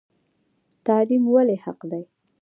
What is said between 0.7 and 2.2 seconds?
تعلیم ولې حق دی؟